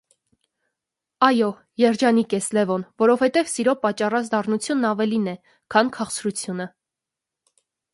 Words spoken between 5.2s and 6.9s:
է, քան քաղցրությունը: